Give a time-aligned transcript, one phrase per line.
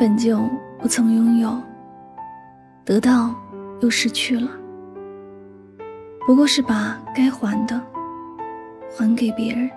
[0.00, 1.62] 本就不曾拥有，
[2.86, 3.34] 得到
[3.82, 4.50] 又失去了，
[6.26, 7.78] 不过是把该还的
[8.96, 9.70] 还给别人。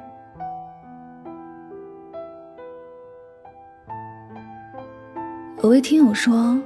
[5.62, 6.58] 有位听友说，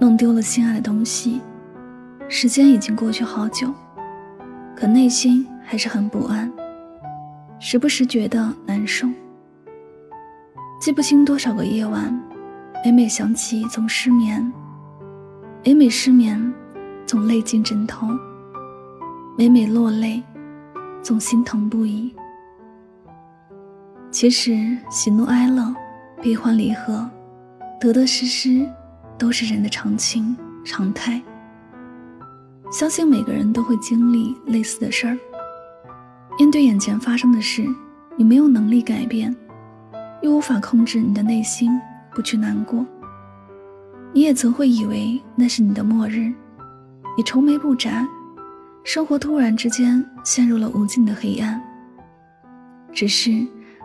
[0.00, 1.40] 弄丢了心爱的东西，
[2.28, 3.72] 时间已经过去好久，
[4.74, 6.52] 可内心还是很不安，
[7.60, 9.06] 时不时觉得难受，
[10.80, 12.20] 记不清多少个夜晚。
[12.82, 14.50] 每每想起，总失眠；
[15.62, 16.52] 每每失眠，
[17.06, 18.06] 总泪进枕头；
[19.36, 20.22] 每每落泪，
[21.02, 22.10] 总心疼不已。
[24.10, 25.74] 其实，喜怒哀乐、
[26.22, 27.06] 悲欢离合、
[27.78, 28.66] 得得失失，
[29.18, 31.20] 都是人的常情常态。
[32.72, 35.18] 相信每个人都会经历类似的事儿。
[36.38, 37.62] 面对眼前发生的事，
[38.16, 39.36] 你没有能力改变，
[40.22, 41.78] 又无法控制你的内心。
[42.14, 42.84] 不去难过，
[44.12, 46.32] 你也曾会以为那是你的末日，
[47.16, 48.06] 你愁眉不展，
[48.84, 51.60] 生活突然之间陷入了无尽的黑暗。
[52.92, 53.30] 只是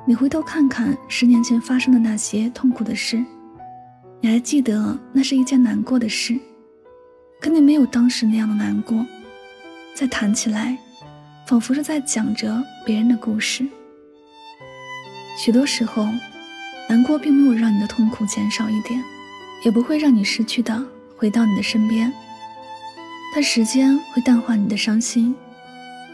[0.06, 3.24] 你回头看看十年前发生的那些痛苦的事，
[4.20, 6.38] 你还记得那是一件难过的事，
[7.40, 9.06] 可你没有当时那样的难过，
[9.96, 10.78] 再谈起来，
[11.48, 13.66] 仿佛是在讲着别人的故事。
[15.38, 16.08] 许多时候。
[16.88, 19.04] 难过并没有让你的痛苦减少一点，
[19.64, 20.84] 也不会让你失去的
[21.18, 22.12] 回到你的身边。
[23.34, 25.36] 但时间会淡化你的伤心，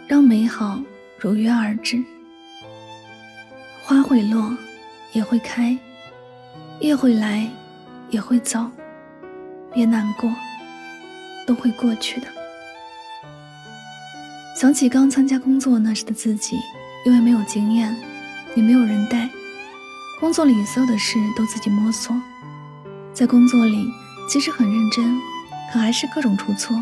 [0.08, 0.82] 让美好
[1.20, 2.04] 如约而至。
[3.84, 4.56] 花会落，
[5.12, 5.78] 也会开；
[6.80, 7.48] 夜会来，
[8.10, 8.66] 也会走。
[9.74, 10.34] 别难过，
[11.46, 12.28] 都会过去的。
[14.56, 16.58] 想起刚参加工作那时的自己，
[17.06, 17.96] 因为没有经验，
[18.56, 19.30] 也没有人带。
[20.22, 22.16] 工作里所有的事都自己摸索，
[23.12, 23.92] 在工作里
[24.30, 25.20] 即使很认真，
[25.74, 26.80] 可还是各种出错。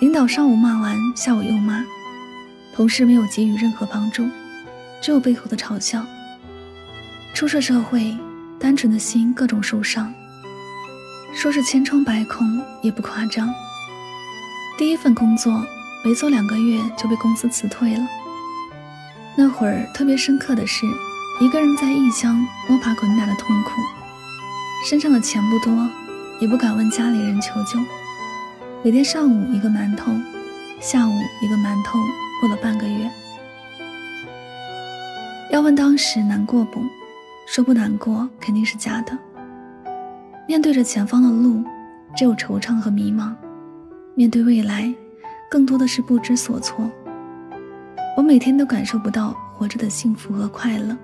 [0.00, 1.82] 领导上午骂完，下午又骂；
[2.74, 4.28] 同事没有给予任何帮助，
[5.00, 6.04] 只有背后的嘲笑。
[7.32, 8.14] 初涉社会，
[8.60, 10.12] 单纯的心各种受伤，
[11.34, 12.46] 说是千疮百孔
[12.82, 13.50] 也不夸张。
[14.76, 15.66] 第一份工作
[16.04, 18.06] 没做两个月就被公司辞退了，
[19.38, 20.84] 那会儿特别深刻的是。
[21.38, 23.72] 一个人在异乡摸爬滚打的痛苦，
[24.88, 25.86] 身上的钱不多，
[26.40, 27.78] 也不敢问家里人求救。
[28.82, 30.10] 每天上午一个馒头，
[30.80, 31.98] 下午一个馒头，
[32.40, 33.10] 过了半个月。
[35.50, 36.80] 要问当时难过不？
[37.46, 39.16] 说不难过肯定是假的。
[40.48, 41.62] 面对着前方的路，
[42.16, 43.34] 只有惆怅和迷茫；
[44.14, 44.90] 面对未来，
[45.50, 46.90] 更多的是不知所措。
[48.16, 50.96] 我每天都感受不到活着的幸福和快乐。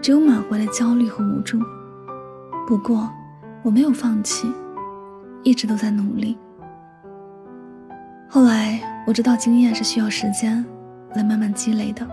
[0.00, 1.58] 只有满怀的焦虑和无助。
[2.66, 3.10] 不过，
[3.62, 4.52] 我没有放弃，
[5.42, 6.38] 一直都在努力。
[8.28, 10.64] 后来我知道，经验是需要时间
[11.14, 12.06] 来慢慢积累的。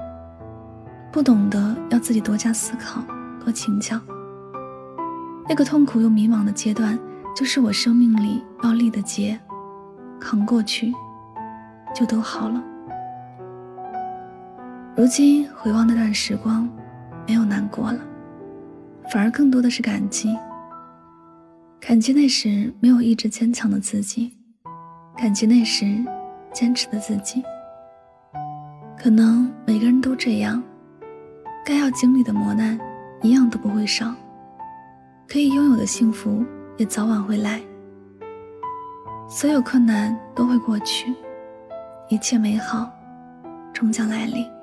[1.12, 3.02] 不懂得要自己多加思考，
[3.44, 4.00] 多请教。
[5.48, 6.98] 那个痛苦又迷茫的阶段，
[7.36, 9.40] 就是我生命里要立的劫，
[10.20, 10.94] 扛过去，
[11.94, 12.64] 就都好了。
[14.96, 16.68] 如今回望那段时光。
[17.28, 18.00] 没有难过了，
[19.12, 20.36] 反而更多的是感激。
[21.80, 24.36] 感激那时没有意志坚强的自己，
[25.18, 26.04] 感激那时
[26.52, 27.44] 坚持的自己。
[28.98, 30.64] 可能每个人都这样，
[31.66, 32.80] 该要经历的磨难
[33.22, 34.14] 一样都不会少，
[35.28, 36.44] 可以拥有的幸福
[36.78, 37.62] 也早晚会来。
[39.28, 41.14] 所有困难都会过去，
[42.10, 42.92] 一切美好
[43.74, 44.55] 终将来临。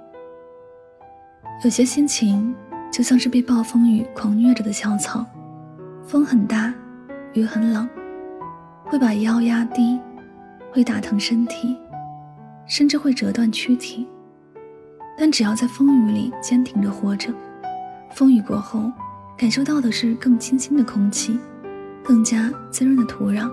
[1.63, 2.53] 有些心情
[2.91, 5.25] 就像是被暴风雨狂虐着的小草，
[6.05, 6.75] 风很大，
[7.35, 7.89] 雨很冷，
[8.85, 9.97] 会把腰压低，
[10.73, 11.77] 会打疼身体，
[12.67, 14.09] 甚至会折断躯体。
[15.17, 17.33] 但只要在风雨里坚挺着活着，
[18.11, 18.91] 风雨过后，
[19.39, 21.39] 感受到的是更清新的空气，
[22.03, 23.49] 更加滋润的土壤，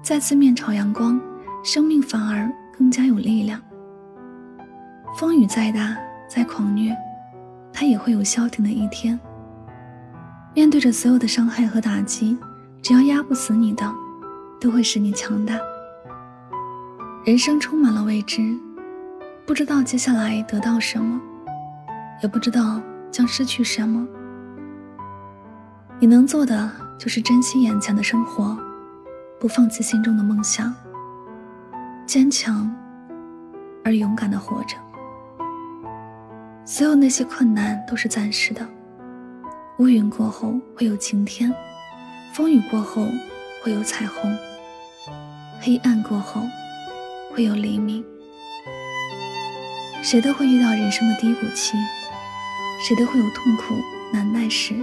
[0.00, 1.20] 再次面朝阳光，
[1.64, 2.48] 生命反而
[2.78, 3.60] 更加有力量。
[5.18, 5.96] 风雨再大，
[6.28, 6.96] 再狂虐，
[7.72, 9.18] 它也会有消停的一天。
[10.54, 12.38] 面对着所有的伤害和打击，
[12.80, 13.92] 只要压不死你的，
[14.60, 15.58] 都会使你强大。
[17.24, 18.56] 人生充满了未知，
[19.46, 21.20] 不知道接下来得到什么，
[22.22, 22.80] 也不知道
[23.10, 24.06] 将失去什么。
[25.98, 28.56] 你能做的就是珍惜眼前的生活。
[29.40, 30.72] 不放弃心中的梦想，
[32.06, 32.74] 坚强
[33.84, 34.76] 而勇敢的活着。
[36.66, 38.66] 所有那些困难都是暂时的，
[39.78, 41.52] 乌云过后会有晴天，
[42.32, 43.06] 风雨过后
[43.62, 44.36] 会有彩虹，
[45.60, 46.42] 黑暗过后
[47.32, 48.04] 会有黎明。
[50.02, 51.76] 谁都会遇到人生的低谷期，
[52.82, 53.74] 谁都会有痛苦
[54.12, 54.74] 难耐时。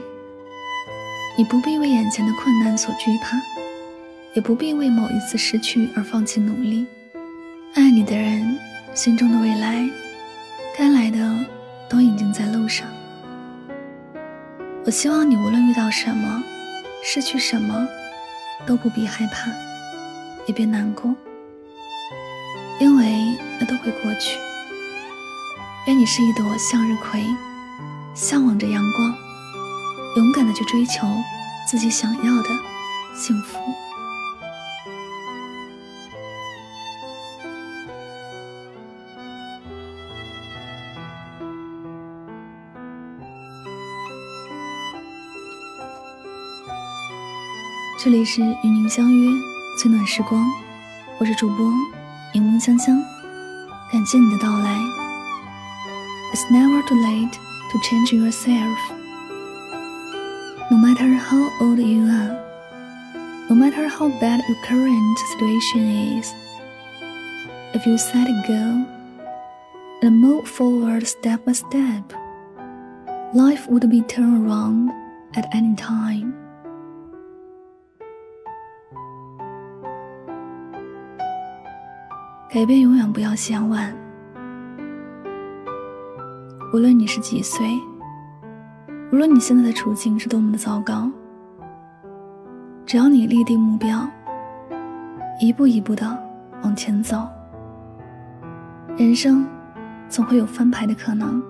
[1.37, 3.37] 你不必为眼前的困难所惧怕。
[4.33, 6.87] 也不必为某一次失去而放弃努力。
[7.73, 8.57] 爱你的人，
[8.93, 9.85] 心中的未来，
[10.77, 11.17] 该来的
[12.11, 12.87] 已经在路上。
[14.85, 16.43] 我希望你无论遇到什么，
[17.03, 17.87] 失去什么，
[18.65, 19.51] 都不必害怕，
[20.47, 21.13] 也别难过，
[22.79, 24.37] 因为那都会过去。
[25.87, 27.23] 愿你是一朵向日葵，
[28.13, 29.15] 向往着阳光，
[30.17, 31.07] 勇敢的去追求
[31.67, 32.49] 自己想要的
[33.15, 33.57] 幸福。
[48.00, 49.30] 这里是与您相约
[49.78, 50.44] 最暖时光，
[51.18, 51.72] 我是主播
[52.34, 52.96] 柠檬香香，
[53.90, 54.78] 感谢你的到来。
[56.32, 58.76] It's never too late to change yourself.
[60.70, 62.36] No matter how old you are,
[63.48, 66.32] no matter how bad your current situation is,
[67.72, 68.84] if you set a goal
[70.02, 72.12] and move forward step by step,
[73.32, 74.90] life would be turned around
[75.34, 76.34] at any time.
[82.53, 83.95] 改变永远不要嫌晚。
[86.73, 87.65] 无论你是几岁，
[89.09, 91.09] 无论你现在的处境是多么的糟糕，
[92.85, 94.05] 只要你立定目标，
[95.39, 96.05] 一步一步的
[96.61, 97.25] 往前走，
[98.97, 99.47] 人生
[100.09, 101.41] 总会有翻牌的可能。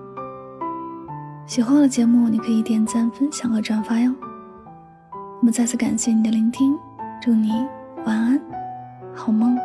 [1.47, 4.13] 喜欢我的节目，你可以点赞、分享和转发哟。
[5.39, 6.77] 我们再次感谢你的聆听，
[7.19, 7.51] 祝你
[8.05, 8.39] 晚安，
[9.15, 9.57] 好梦。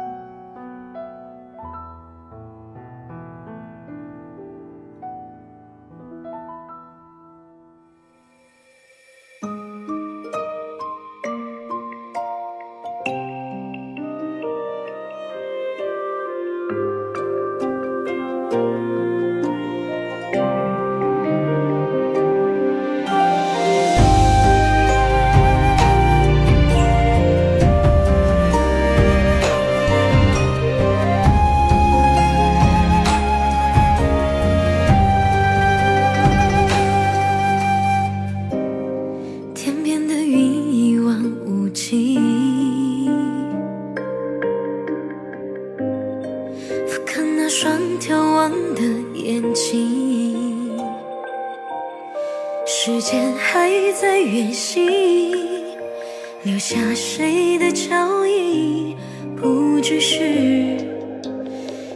[56.68, 57.94] 下谁的脚
[58.26, 58.96] 印？
[59.36, 60.76] 不只是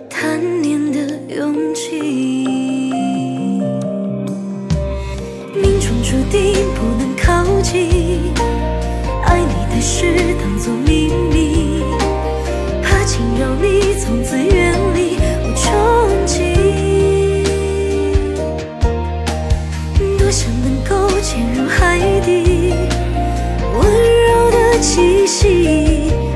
[0.09, 1.99] 贪念的勇气。
[5.53, 8.31] 命中注定不能靠近，
[9.25, 11.83] 爱你的事当作秘密，
[12.81, 15.67] 怕惊扰你，从此远离我憧
[16.29, 16.39] 憬。
[20.17, 21.11] 多想能够。
[21.23, 22.73] 潜入海底，
[23.75, 24.20] 温柔
[24.81, 26.30] 气息。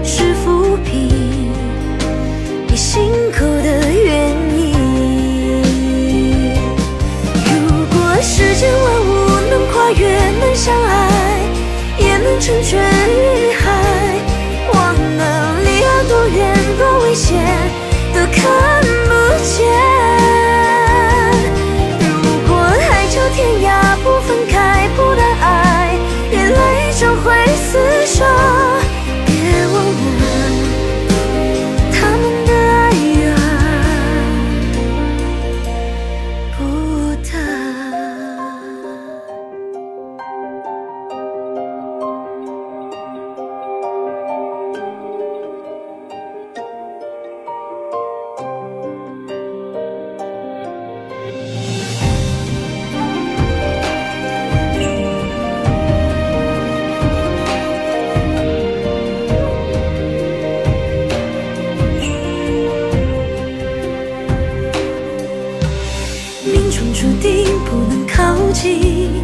[67.05, 69.23] 注定不能靠近，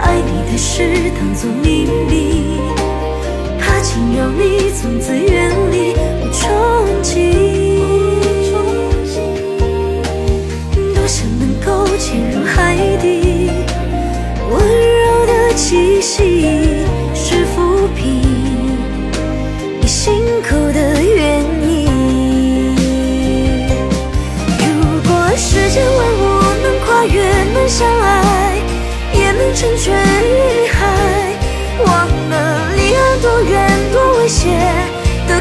[0.00, 0.82] 爱你的事
[1.16, 2.58] 当做秘密，
[3.60, 6.42] 怕惊扰你，从此远离我憧
[7.04, 7.69] 憬。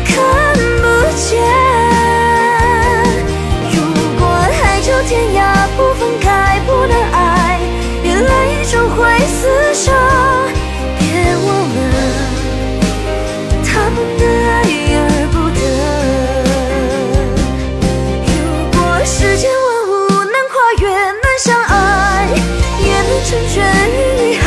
[0.09, 0.17] 看
[0.81, 0.85] 不
[1.15, 1.27] 见。
[3.71, 3.75] 如
[4.19, 4.21] 果
[4.59, 5.37] 海角天涯
[5.77, 7.59] 不分开，不能爱，
[8.03, 8.29] 眼来
[8.71, 8.97] 终会
[9.39, 9.41] 厮
[9.73, 9.85] 守。
[10.97, 11.01] 别
[11.45, 11.79] 忘了
[13.63, 14.57] 他们的爱
[14.95, 14.97] 而
[15.31, 15.59] 不得。
[18.25, 18.37] 如
[18.73, 19.91] 果世间万物
[20.25, 21.71] 难跨越，难相爱，
[22.83, 23.57] 也能成全
[23.91, 23.97] 于
[24.35, 24.43] 海。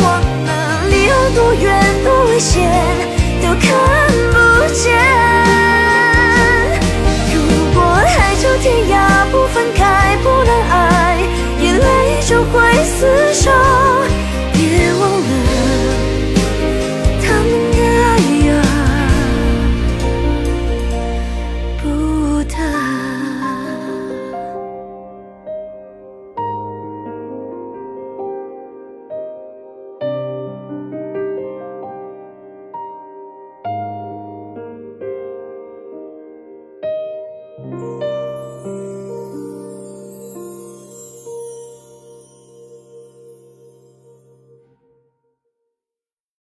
[0.00, 0.04] 忘
[0.46, 0.48] 了
[0.90, 1.62] 离岸多远
[2.04, 2.52] 多危险，
[3.42, 4.03] 都看。